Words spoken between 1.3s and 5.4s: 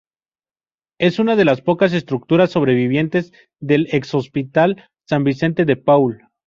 de las pocas estructuras sobrevivientes del ex Hospital San